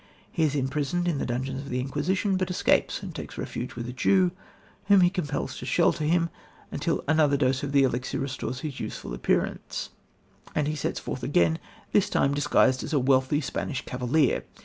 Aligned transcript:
He 0.31 0.41
is 0.41 0.55
imprisoned 0.55 1.07
in 1.07 1.19
the 1.19 1.27
dungeons 1.27 1.61
of 1.61 1.69
the 1.69 1.79
Inquisition, 1.79 2.35
but 2.35 2.49
escapes, 2.49 3.03
and 3.03 3.13
takes 3.13 3.37
refuge 3.37 3.75
with 3.75 3.87
a 3.87 3.93
Jew, 3.93 4.31
whom 4.87 5.01
he 5.01 5.11
compels 5.11 5.59
to 5.59 5.65
shelter 5.67 6.05
him, 6.05 6.31
until 6.71 7.03
another 7.07 7.37
dose 7.37 7.61
of 7.61 7.71
the 7.71 7.83
elixir 7.83 8.17
restores 8.17 8.61
his 8.61 8.79
youthful 8.79 9.13
appearance, 9.13 9.91
and 10.55 10.67
he 10.67 10.75
sets 10.75 10.99
forth 10.99 11.21
again, 11.21 11.59
this 11.91 12.09
time 12.09 12.33
disguised 12.33 12.83
as 12.83 12.93
a 12.93 12.99
wealthy 12.99 13.41
Spanish 13.41 13.85
cavalier. 13.85 14.41